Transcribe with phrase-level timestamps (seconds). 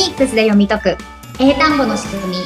[0.00, 0.96] ニックスで読み解く。
[1.38, 2.36] 英単語の仕組み。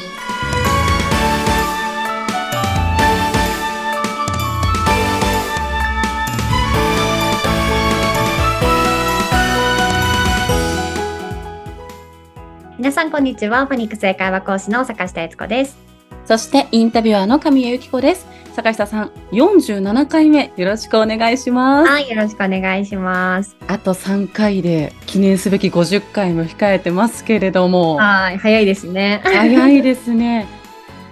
[12.76, 13.66] 皆さんこんにちは。
[13.66, 15.93] フォニックス英会話講師の坂下悦子です。
[16.24, 18.26] そしてインタビュアーの神谷由紀子です。
[18.54, 21.90] 坂下さん、47回目よろしくお願いします。
[21.90, 30.46] はいよろしくお願いしますあと3回で記念すべき50回も控えてますけれども、はい早いですね早いですね。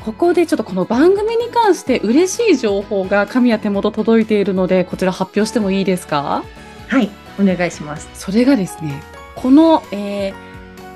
[0.05, 6.45] ここでちょっとこの番組に関して嬉しい情報が神谷手元届いているので、こちら発表してもいいですか？
[6.89, 7.11] はい
[7.41, 9.03] お願いしますそれがですね、
[9.35, 10.35] この、えー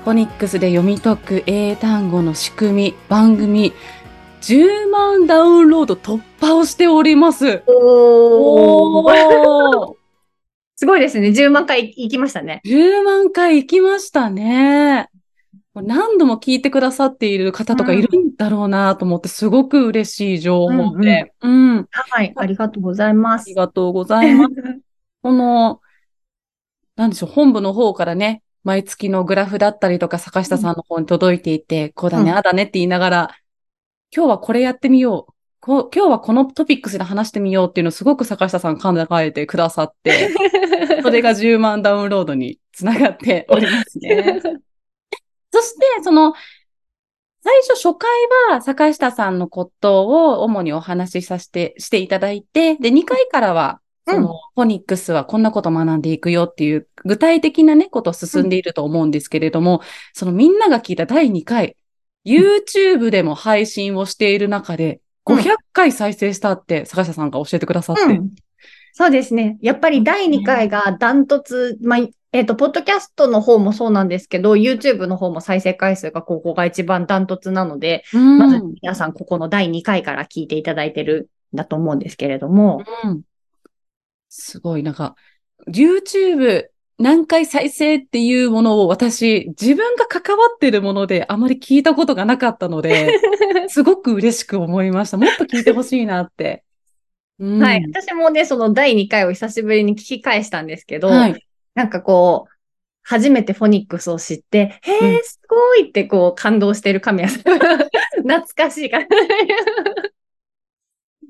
[0.03, 3.73] フォニックスで読み解く英単語の仕組み、番組、
[4.47, 7.63] 10万ダウンロード突破をしております。
[7.67, 9.93] おおー。
[10.77, 11.29] すごいですね。
[11.29, 12.61] 10万回いきましたね。
[12.65, 15.09] 10万回行きましたね。
[15.73, 21.33] 何度も聞いてくださっている方とかいるんだろうなと思って、すごく嬉しい情報で。
[21.41, 23.43] うん、はいありがとうございます。
[23.43, 24.53] ありがとうございます。
[25.23, 25.81] この、
[26.95, 32.37] なんでしょう、本部の方からね、毎月のグラフだったりとか、坂下さんの方に届いていて、こうだね、うん。
[32.37, 33.35] ああだねって言いながら、
[34.15, 35.33] 今日はこれやってみよう。
[35.59, 40.29] こう今日はこのトピックスで話してみようっていうのをすごく坂下さん考えてくださって、
[41.03, 44.41] それが10万ダウンロードにつながっておりますね。
[45.51, 46.33] そして、その、
[47.43, 48.09] 最初初回
[48.51, 59.81] は坂下さんのことを主にお話しさせて、していただいて、で、2回からは、その、フォニックスはこんなこと学んでいくよっていう、具体的なね、ことを進んでいると思うんですけれども、
[60.13, 61.75] そのみんなが聞いた第2回、
[62.25, 68.03] YouTube でも配信をしている中で、うん500回再生したって、坂下さんが教えてくださって。
[68.03, 68.31] うん
[68.93, 69.59] そうですね。
[69.61, 71.99] やっぱり第2回がダントツ、まあ、
[72.31, 83.21] えっ、と、ポッドキャストの方もそうなんですけど、YouTube の方も再生回数がここが一番ダントツなので、うんまず皆さんここの第2回から聞いていただいてるんだと思うんですけれども、うん。
[84.29, 85.15] すごい、なんか、
[85.67, 86.65] YouTube
[86.99, 93.19] 何回再生っていうものを私、自分が関わってるものであまり聞いたことがなかったので、
[93.69, 95.17] すごく嬉しく思いました。
[95.17, 96.63] もっと聞いてほしいなって。
[97.39, 97.85] うんはい。
[97.93, 101.47] 私もね、その第2回を久しぶりに聞き返したんですけど、はい。
[101.75, 102.51] なんかこう、
[103.03, 107.59] 初めてフォニックスを知って、へうんえ、すごいってこう感動してる神谷さん。
[108.27, 109.05] 懐かしいから。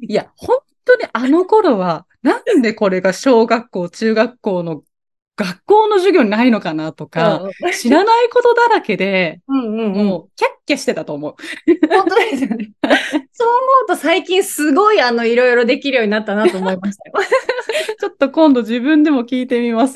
[0.01, 4.83] いや、本当にあの頃は、なんでこれが小学校、中学校の
[5.37, 7.43] 学校の授業にないのかなとか、
[7.79, 10.07] 知らないことだらけで、うんうんうん。
[10.07, 11.35] もう、キャッキャしてたと思う。
[11.87, 12.71] 本当ですよね。
[13.31, 17.15] そう思うと最近すごいあのいろいろできるようになったなと思いましたよ。
[17.99, 19.93] ちょっと今度自分でも聞いてみます。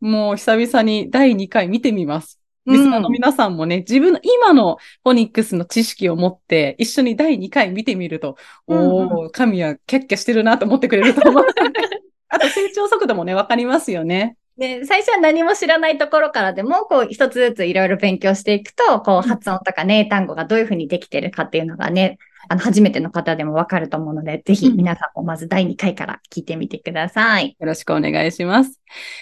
[0.00, 2.38] もう久々に第2回見てみます。
[2.66, 8.36] リスナーの皆さんもね、自分の今のフォニックスの知識を持って、一緒に第2回見てみると、
[8.66, 11.44] うんうんおー、神はキャッキャしてるなと思ってくれると思う。
[12.36, 14.36] あと成長速度もね、わかりますよね。
[14.58, 27.56] で最初は何も知らないところからでも、こう一つずついろいろ勉強していくと、こう発音とかね、英単語がどういうふうにできてるかっていうのがね、あの初めての方でもわかると思うので、ぜひ皆さんもまず第2回から聞いてみてください。
[27.58, 28.80] よろしくお願いします。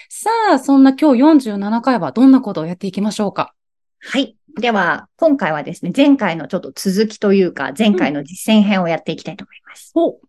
[0.09, 3.53] さあ、そんな今日47回はどんなことをやっていきましょうか？
[3.99, 4.37] はい。
[4.61, 9.91] では、今回はですね、前回のちょっと続きというか、前回の実践編をやっていきたいと思います。
[9.95, 10.19] お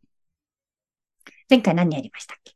[1.49, 2.56] 前回何やりましたっけ？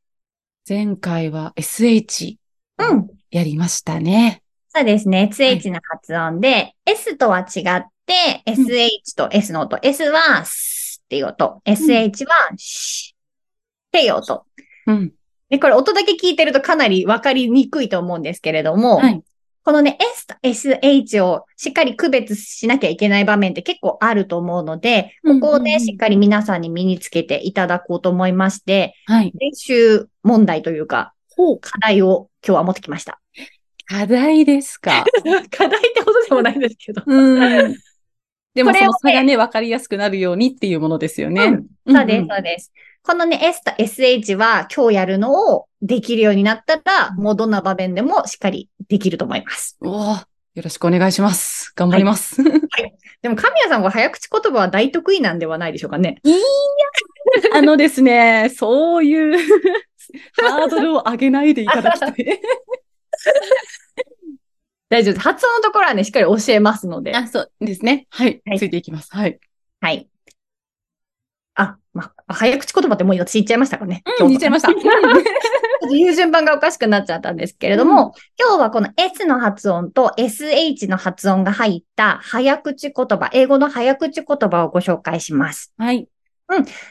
[0.68, 2.36] 前回は SH
[2.78, 3.08] うん。
[3.30, 4.42] やりましたね。
[4.68, 5.30] そうですね。
[5.32, 9.78] SH の発音で、S とは違って、SH と S の音。
[9.82, 11.60] S は、スっていう音。
[11.64, 14.46] SH は、シっていう音。
[14.86, 15.12] うん。
[15.48, 19.22] で、これ音だけ聞いてるとかなりわかりにくいと思うんですけれども、はい。
[19.70, 29.32] このね、S と SH をしっかり区別しなきゃいけない場面って結構あると思うので、ここをね、うんうんうんしっかり皆さんに身につけていただこうと思いまして、はい。
[29.38, 31.14] 練習問題というか。
[31.60, 33.20] 課題を今日は持ってきました。
[33.86, 35.04] 課題ですか？
[35.56, 37.02] 課題ってことでもないんですけど。
[37.06, 37.76] うん。
[38.54, 41.44] でもその差がね、わかりやすくなるようにっていうものですよね。
[41.44, 42.72] うんそうです、そうです。
[43.02, 49.78] このね、S と SH は今日やるのをできるようになったら、もうどんな場面でもしっかりできると思います。
[49.80, 51.72] おーよろしくお願いします。
[51.76, 52.42] 頑張ります。
[53.22, 56.20] でも、神谷さんは早口言葉は大得意なんではないでしょうかね。
[57.54, 59.38] あのですね、そういう
[60.42, 62.14] ハードルを上げないでいただきたい。
[64.90, 65.24] 大丈夫です。
[65.24, 67.14] 発音のところはね、しっかり教えますので。
[67.14, 68.08] あ、そうですね。
[68.10, 68.42] はい。
[68.44, 69.08] はいついていきます。
[69.14, 69.38] はい。
[69.80, 70.09] はい。
[71.94, 74.02] あ、まあ、早口言葉ってもう私言っちゃいましたかね。
[74.20, 74.70] うん、言っちゃいました。
[75.90, 85.72] 言う順番がおかしくなっちゃったんですけれども、今日はこの S の発音と SH の発音が入った早口言葉、英語の早口言葉をご紹介します。
[85.78, 86.06] はい。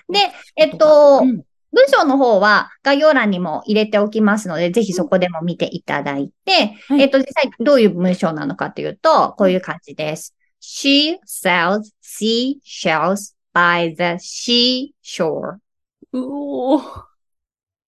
[0.10, 0.19] で、
[0.56, 10.36] えっと、うん文章の方は概要欄にも入れておきますので、ぜひそこでも見ていただいて、はいえっと、実際どういう文章なのかというと、こういう感じです。
[10.62, 15.60] She sells seashells by the seashore.
[16.14, 17.04] うおー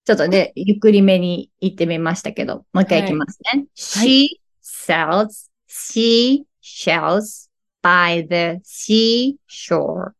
[0.04, 3.66] ちょっとね、ゆっくりめに言ってみましたけど、もう一回いきますね。
[3.76, 7.48] She sells seashells
[7.82, 10.12] by the seashore.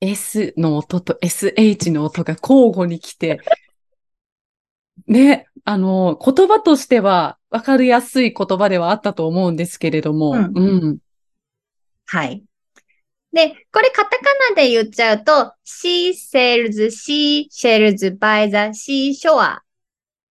[0.00, 3.38] S の音と SH の音が交互に来て、
[5.06, 10.98] ね、あの、言葉としては分かりやすい言葉ではあったと思うんですけれども、うんうん。
[12.06, 12.42] はい。
[13.32, 19.58] で、これカタカナで言っちゃうと、she sells seashells by the seashore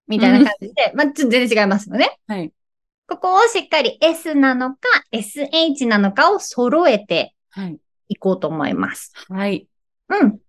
[0.07, 2.17] みたいな感じで、まあ、全然違いますよね。
[2.27, 2.51] はい。
[3.07, 4.77] ここをしっかり S なのか
[5.11, 7.79] SH なのかを揃えてはい。
[8.09, 9.13] いこうと思います。
[9.29, 9.67] はい。
[10.09, 10.39] うん。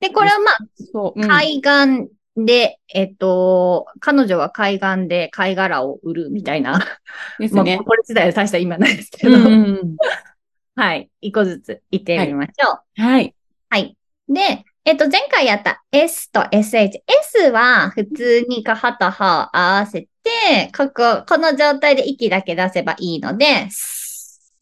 [0.00, 0.58] で、これはまあ、
[0.92, 1.20] そう。
[1.20, 6.72] うん海岸で、えっと、彼女は海岸で貝殻を売るみたいな。
[6.72, 7.00] まあ、
[7.38, 7.80] ですね。
[7.84, 9.96] これ自体は大した意味はないですけど、うんうんうん
[10.78, 11.10] はい。
[11.20, 13.02] 一個ずつ言ってみましょう。
[13.02, 13.34] はい。
[13.68, 13.96] はい。
[14.28, 17.02] で、えっと、前回やった S と SH。
[17.04, 24.52] S は普通にかはとはを合わせて、ここ、この状態で息だけ出せばいいので、ス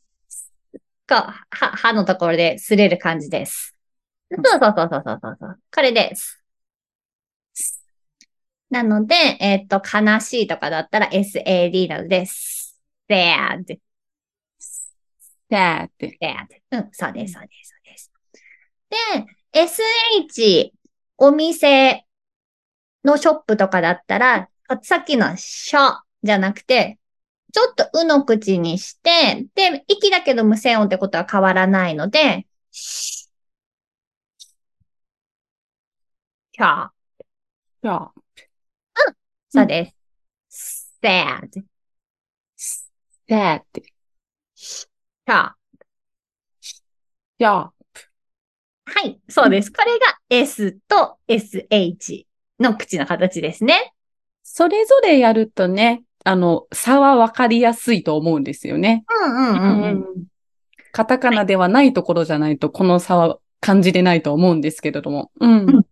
[1.06, 3.76] こう、は、はのところで擦れる感じです。
[4.30, 5.60] そうそうそうそうそうそうそう。
[5.70, 6.42] これです。
[8.70, 13.78] なので、えっと、悲しいとかだったら SAD なので、sad,
[15.50, 15.90] sad.
[15.98, 16.46] sad.
[16.72, 18.12] うん、そうです、そうです、そうです。
[18.90, 20.72] で、SH、
[21.18, 22.04] お店
[23.04, 24.50] のショップとかだったら、
[24.82, 26.98] さっきのショじゃなくて、
[27.54, 33.28] ちょっとうの口にして、で、息だけど無線音ってことは変わらないので、シ
[36.52, 36.90] キャー。
[37.82, 38.14] じゃあ、
[39.48, 39.94] そうで
[40.48, 40.90] す。
[41.02, 41.64] sad,
[43.28, 43.95] sad.
[45.26, 45.50] キャー。
[47.38, 47.72] じゃあ、
[48.84, 49.72] はい、そうです。
[49.72, 52.26] これが S と SH
[52.60, 53.92] の口の形ですね。
[54.44, 59.04] それぞれやるとね、あの、差は分かりやすいと思うんですよね。
[59.24, 60.04] うんうんうんうん。
[60.92, 65.32] カタカナではないところじゃないと、この差は感じれないと思うんですけれども。
[65.40, 65.84] うん。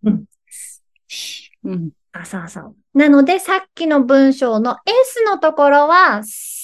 [1.65, 1.89] うん。
[2.13, 2.75] あ、そうそう。
[2.93, 6.54] なので、さっきの文章の S のところは、ス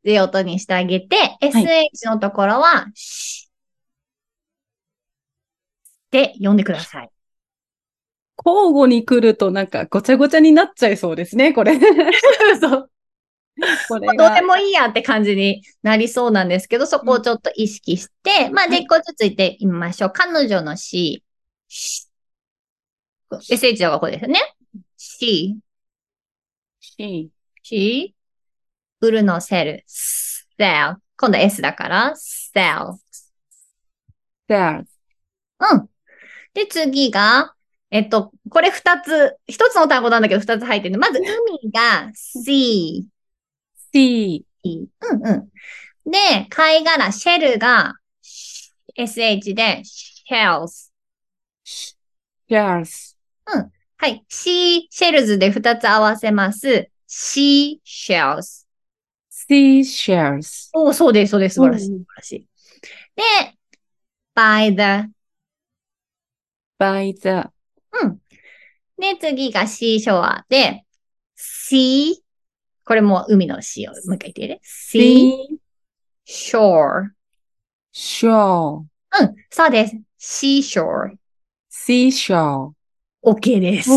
[0.00, 3.48] って音にしてあげて、SH のところは、シ
[6.06, 7.10] って読んでください。
[8.44, 11.78] 交互に来るとなんかごちゃごちゃになっちゃいそうですね、これ。
[12.60, 12.90] そう。
[13.88, 14.42] これどうでが。
[14.42, 20.10] もいいやって感じになりそうなんですけど、そこをちょっと意識して、まあ、はいで、一個ずつ言ってみましょう。
[20.12, 21.22] 彼女の C。
[23.30, 24.40] SH のがここですよね。
[24.96, 25.58] C。
[26.80, 27.30] し
[27.62, 28.14] C。
[29.00, 29.84] 売るのセル。
[29.88, 30.96] sell。
[31.16, 32.14] 今度 S だから、
[32.54, 32.94] sell。
[34.50, 34.84] there,
[35.60, 35.88] うん。
[36.54, 37.54] で、次が、
[37.90, 40.98] えっと、これ二つ、一つの単語なんだけど二つ入ってるの。
[40.98, 43.04] まず、海が sea。
[43.92, 46.10] see, うんうん。
[46.10, 47.94] で、貝殻、シェルが
[48.96, 49.82] sh で
[50.30, 50.90] shells。
[52.48, 53.16] shares,
[53.96, 54.24] はい。
[54.28, 56.90] sea shells で二つ合わせます。
[57.08, 58.66] sea shells。
[59.50, 60.70] Sea shares.
[60.72, 61.56] おーそうです、そうです。
[61.56, 61.88] 素晴らしい。
[61.90, 62.46] うん素晴らしい。
[63.16, 63.22] で、
[64.34, 65.10] by the
[66.78, 67.28] う by the,
[68.06, 68.20] ん。
[68.96, 70.84] で、次がシーショアで、
[71.36, 72.14] sea、
[72.84, 74.60] これも海の sea をもう一回言ってね。
[74.62, 75.32] sea
[76.24, 77.10] sea, shore。
[77.92, 78.84] shore,
[79.20, 79.96] うん、そうです。
[80.18, 81.16] seashore。
[81.70, 82.72] seashore.
[83.24, 83.90] OK です。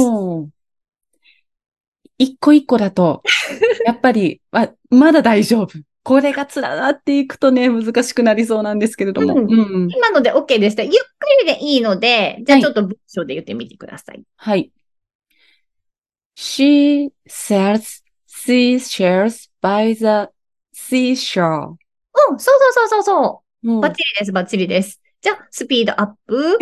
[2.17, 3.22] 一個一個だと、
[3.85, 5.79] やっぱり、ま、まだ大丈夫。
[6.03, 9.35] これが連なっていくとね、難しくなりそうなんですけれども。
[9.35, 10.83] うんうん今ので OK でした。
[10.83, 14.23] ゆっくりでいいので、じゃあちょっと文章で言ってみてください。
[14.35, 14.71] はい。
[16.35, 20.29] She sells seashells by the
[20.75, 21.75] seashore.
[22.29, 23.77] うん、そうそうそうそうう。
[23.77, 25.01] んバッチリです、バッチリです。
[25.21, 26.59] じゃあ、スピードアップ。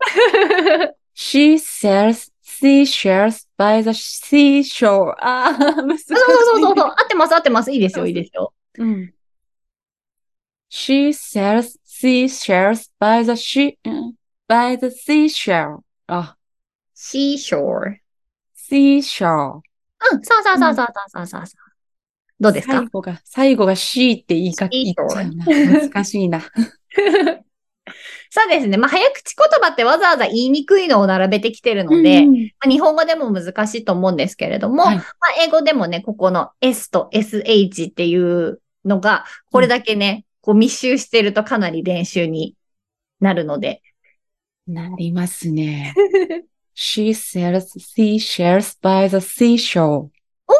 [1.14, 2.29] She sells
[2.60, 5.14] seashells by the seashore.
[5.20, 6.04] ああ、難しい。
[6.04, 6.86] そうそうそうそう。
[6.86, 7.72] 合ってます、合ってます。
[7.72, 8.52] いいですよ、いいですよ。
[8.78, 9.14] うん。
[10.70, 13.78] She sells seashells by the she,
[14.48, 15.78] by the seashore.
[16.06, 16.36] あ、
[16.94, 17.98] seashore。
[18.54, 19.60] seashore。
[20.12, 21.70] うん、そうそうそうそうそうそうそう。
[22.38, 25.44] どうですか最後が、最後が she って言いかけ、ちゃうな。
[25.90, 26.42] 難しいな。
[28.32, 28.76] そうですね。
[28.76, 35.06] まあ、早口言葉ってわざわざ言いにくいのを並べてきてるので、うんまあ、日本語でも難しいと思うんですけれども、はいまあ、
[35.44, 42.54] 英語でもね、ここの S と SH っていうのが、これだけね、こう密集してるとかなり練習に
[43.20, 43.82] なるので。
[44.68, 45.92] なりますね。
[46.76, 50.08] she sells seashells by the seashore.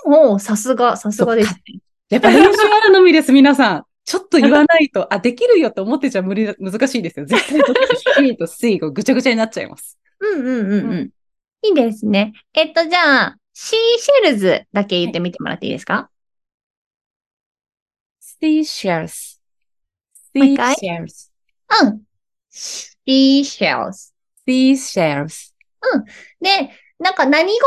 [0.05, 1.81] おお、さすが、さすがですね。
[2.09, 3.85] やっぱ練習あるのみです、皆さん。
[4.11, 7.27] ちょっと言わないと、あ、できるよと思ってちゃ無理だ、難しいですよ。
[7.27, 10.01] 絶対どっち she と c がぐちゃぐちゃになっちゃいます。
[10.19, 10.93] うんうんうんうん。
[10.95, 11.13] う
[11.63, 12.33] いいですね。
[12.55, 16.11] えっと、じゃあ、シーシェルズだけ言ってみてもらっていいですか、
[18.43, 19.39] seashells.
[20.35, 21.31] もう一回？seashells.
[21.85, 22.03] うん。
[22.51, 24.13] シーシェルズ。
[24.45, 25.53] seashells.
[26.41, 26.51] で、
[26.99, 27.61] なんか何事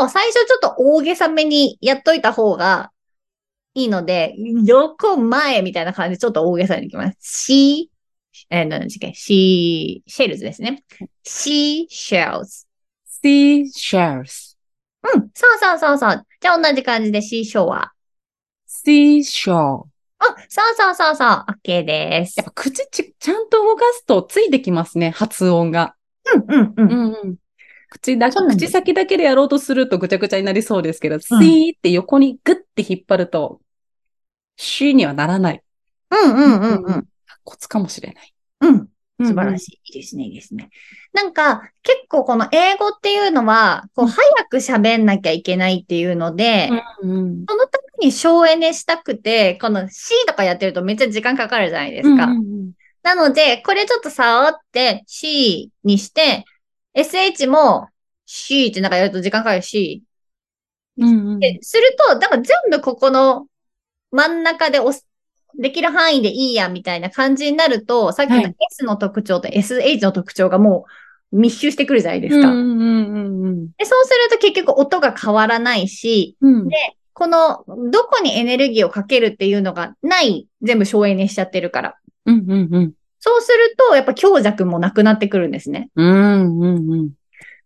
[0.00, 2.90] も最初ちょっと大げさめにやっといた方が
[3.74, 7.16] いいので、横前みたいな感じでちょっと大げさにいきます。
[7.20, 9.14] シー、えー、何でしたっけ？
[9.16, 10.84] シー、シェルズですね。
[11.24, 12.66] シーシェルズ。
[13.22, 14.56] seashells.
[15.14, 15.30] うん。
[15.34, 16.26] そうそうそうそう。
[16.40, 17.92] じゃあ同じ感じでシーショーは。
[18.68, 19.84] seashore.
[20.18, 21.44] あ、そうそうそうそう。
[21.64, 22.44] OK ですやっ。
[22.46, 25.94] ぱ口ち、ちゃんと動かすとついてきますね、発音が。
[26.34, 26.92] うんうんうん。
[26.92, 27.36] うんうん。
[27.90, 33.60] 口だ、口先だけでやろうとするとぐちゃぐちゃになりそうですけど、うん C って横にグッて引っ張ると、
[34.56, 35.62] C にはならない。
[36.10, 37.08] うんうんうんうん。
[37.44, 38.34] コツかもしれない。
[38.60, 38.88] うん。
[39.22, 39.60] 素晴らい。
[39.60, 39.80] しい。
[39.84, 40.70] いいですね、いいですね。
[41.12, 46.68] なんか、結構この英語っていうのは、こう、うん早く喋んなきゃいけないっていうので、
[47.02, 47.44] うんうん。
[47.48, 52.24] そのために省エネしたくて、この C とかやってるとめっちゃ時間かかるじゃないですか。
[52.24, 52.72] うんうん
[53.04, 56.46] なので、これちょっと触って C にして、
[56.94, 57.88] SH も
[58.24, 60.02] C ってなんかやると時間かかるし、
[60.96, 63.46] うんうんで、すると、だから全部ここの
[64.14, 65.06] 真ん中で押す、
[65.58, 70.86] できる範囲でいいや、みたいな感じになると、さっきのはい S の特徴と SH の特徴がも
[71.32, 72.46] う密集してくるじゃないですか。
[72.46, 76.68] でそうすると結局音が変わらないし、うん。
[76.68, 76.76] で
[77.12, 81.96] この、どこにエネルギーをかけるっていうのがない、全部省エネしちゃってるから。
[82.26, 82.92] うんうんうん。
[83.20, 85.90] そうすると、やっぱ強弱もなくなってくるんですね。
[85.94, 87.10] うんうんうん。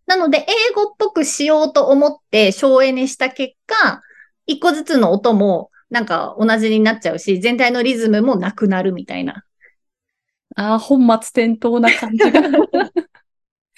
[0.05, 4.01] なので、英語っぽくしようと思って省エネした結果、
[4.45, 9.43] 一個ずつの音もなんか同じになっちゃうし、全体のリズムもなくなるみたいな。
[10.55, 12.41] ああ、本末転倒な感じが。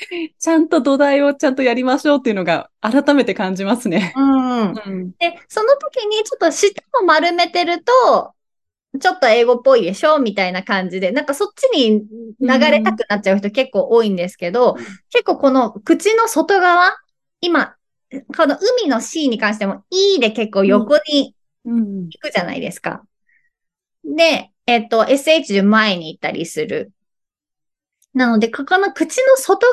[0.39, 4.13] ちゃんと土台をちゃんとやりましょうっていうのが改めて感じますね。
[4.15, 4.71] うん。
[4.71, 5.11] うん。
[5.19, 8.33] で、その時にちょっと舌を丸めてると、
[8.99, 12.03] ちょっと英語っぽいでしょみたいな感じで、なんかそっちに
[12.39, 16.95] 流れたくなっちゃう人結構多いんですけど、うん結構この口の外側、
[17.41, 17.75] 今、
[18.35, 22.09] この海の C に関しても E で結構横にうん。
[22.09, 23.03] 行くじゃないですか。
[24.03, 26.91] で、えっと、SH で前に行ったりする。
[28.13, 29.67] なので、ここの口の外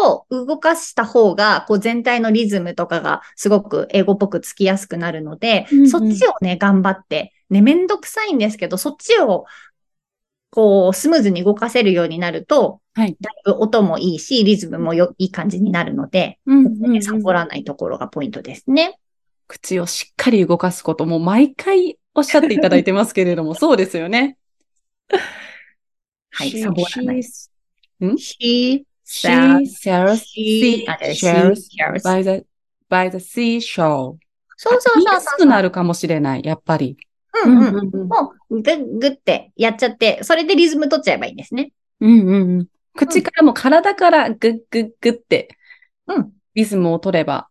[0.00, 9.44] 側を動かした方が、こう全体のリズムとかがすごく英語っぽくつきやすくなるので、うんうんそっちをね、頑張って、ね、めんどくさいんですけど、そっちを、
[10.50, 13.16] こう、スムーズに動かせるようになると、はい。
[13.20, 18.98] だいぶ音もいいし、リズムもよいい感じになるので、うんここねサボらないところがポイントですね。
[19.46, 24.38] 口をしっかり動かすことも毎回おっしゃっていただいてますけれども、 そうですよね。
[26.30, 27.16] はい、サボらない。
[27.18, 27.20] ん
[28.16, 29.74] ？she, sells,
[30.24, 31.70] she, sells.
[32.02, 32.46] by the,
[32.88, 34.16] by the seashore.
[34.56, 35.38] そうそうそうそう。
[35.38, 36.96] くなるかもしれない、やっぱり。
[37.44, 37.68] うんうん。
[37.68, 41.72] うんうんもう、ぐ、ぐってやっちゃって、それでリズム取っちゃえばいいんですね。
[42.00, 42.66] うんうんうん。
[42.96, 45.48] 口からも体からグッグッグって
[46.06, 46.32] うん。
[46.54, 47.48] リズムを取れば、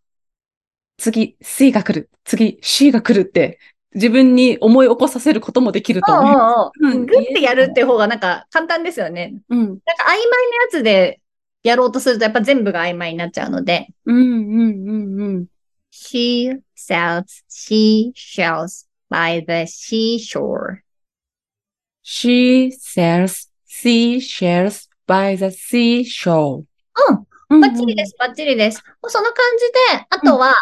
[1.04, 3.60] 次 C が来る、次 C が来るって
[3.94, 7.06] 自分に思い起こさせることもできると思う。
[7.06, 9.36] グってやるっていう方がなんか簡単ですよね。
[9.50, 9.60] うん。
[9.60, 10.28] なんか曖昧なや
[10.72, 11.20] つで
[11.62, 13.90] やろうとするとやっぱ全部が曖昧になっちゃうので。
[14.06, 15.46] うんうんうんうん。
[15.92, 20.84] She sells seashells by the seashore.
[22.02, 26.64] She sells seashells by the seashore.
[27.50, 27.60] うん。
[27.60, 28.82] バッチリです、バッチリです。
[29.02, 29.36] もうその感
[29.92, 30.56] じで、あとは、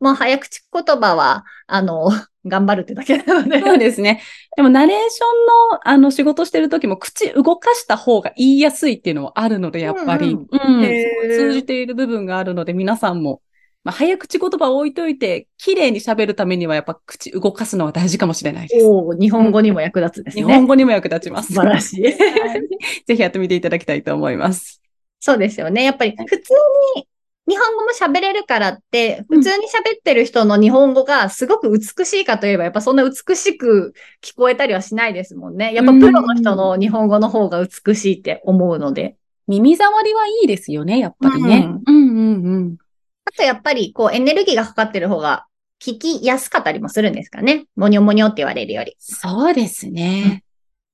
[0.00, 2.10] もう早口言葉は、あの、
[2.46, 3.60] 頑張るってだけなので。
[3.60, 4.22] そうですね。
[4.56, 10.34] でも、ナレーションの、あの、仕事してる時も、口動かした方が言いやすいっていうのはあるので、やっぱり。
[10.34, 10.84] ううんん。
[10.84, 13.40] へー通じている部分があるので、皆さんも、
[13.82, 18.86] まあ、早口言葉を置いといて、綺麗に喋るためには、やっぱ口動かすのは大事かもしれないです。
[18.86, 20.54] おー日本語にも役立つです日ね。
[20.54, 21.52] 本語にも役立ちます。
[21.52, 22.02] 素晴らしい。
[23.06, 24.80] ぜひやってみていただきたいと思います。
[25.20, 25.84] そうですよね。
[25.84, 26.52] やっぱり普通
[26.96, 27.06] に
[27.48, 35.72] 日本語も喋れるからって、普通に喋ってる人の日本語がすごく美しいかといえば、やっぱそんな美しく聞こえたりはしないですもんね。
[35.72, 39.16] やっぱプロの人の日本語の方が美しいって思うので。
[39.48, 41.68] 耳障りはいいですよね、やっぱりね。
[41.86, 42.76] うん、うん、うん。
[43.24, 45.46] あとやっぱり、こう、エネルギーがかかってる方が
[45.80, 47.66] 聞きやすかったりもするんですかね。
[47.76, 48.96] もにょもにょって言われるより。
[48.98, 50.42] そうですね。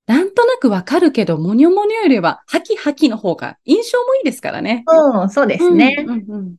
[0.06, 4.84] なんとなくわかるけど、もにょもにょよりは、ハキハキの方が印象もいいですからね。
[4.86, 5.96] うん、そうですね。
[6.00, 6.56] うんうんうん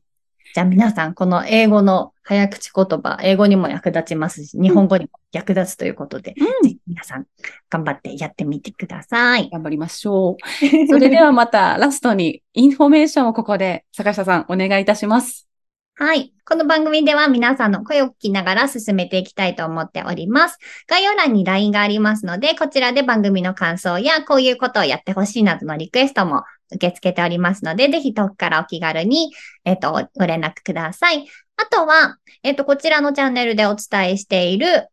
[0.54, 7.26] じゃあ皆さん、この英語の早口言葉、英語にも役立ちますし、日本語にも役立つということで、うんぜひ皆さん、
[7.72, 9.50] 頑張ってやってみてください。
[9.52, 10.88] 頑張りましょう。
[10.88, 15.48] それではまたラストにインフォメーションをここで坂下さんお願いいたします。
[15.96, 16.34] はい。
[16.44, 20.58] この番組では皆さんの声を聞きながら進めていきたいと思っております。
[20.88, 29.34] 概要欄に LINE がありますので、こちらで番組の感想やこういうことをやってほしいなどのリクエストも受け付けておりますので、ぜひ遠くからお気軽に、
[29.66, 31.28] えっ、と、ご連絡ください。
[31.58, 34.88] あとは、えっ、と、こちらのチャンネルでお伝えしている、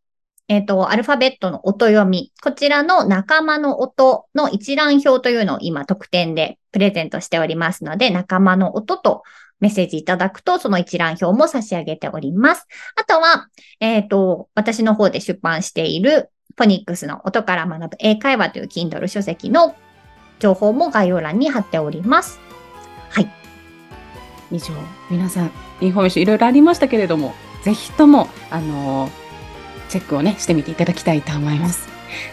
[0.49, 2.31] えっ、と、アルファベットの音読み。
[2.43, 9.23] こちらの仲間の音の一覧表というのを今特典でプレゼントしておりますので、仲間の音と
[9.61, 12.67] メッセージいただくと、その一覧表も差し上げております。
[12.97, 13.49] あとは、
[13.81, 19.75] えっ、と、私の方で出版している、フォニックスの音から学ぶ英会話という Kindle 書籍の
[20.41, 22.41] 情報も概要欄に貼っております。
[23.11, 23.31] はい。
[24.51, 24.75] 以上、
[25.11, 25.51] 皆さん、
[25.81, 29.31] インフォメーションいろいろありましたけれども、ぜひとも、あのー
[29.91, 31.89] チェックをね、してみていただきたいと思います。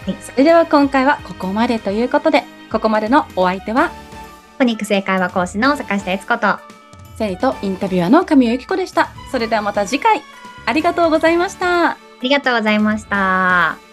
[0.05, 3.89] はいそれでは今回はここまでということで、ここまでのお相手は、
[4.57, 6.59] フォニックス英会話講師の坂下悦子と、
[7.17, 9.09] 生徒インタビュアーの神尾由紀子でした。
[9.31, 10.21] それではまた次回、
[10.65, 11.91] ありがとうございました。
[11.91, 13.86] ありがとうございました。